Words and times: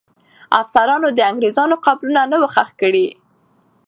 افسرانو 0.59 1.07
د 1.13 1.19
انګریزانو 1.31 1.75
قبرونه 1.85 2.21
نه 2.31 2.37
وو 2.39 2.47
ښخ 2.53 2.69
کړي. 2.81 3.07